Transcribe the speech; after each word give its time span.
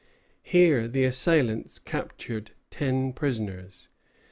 Here 0.41 0.87
the 0.87 1.03
assailants 1.05 1.77
captured 1.77 2.53
ten 2.71 3.13
prisoners. 3.13 3.89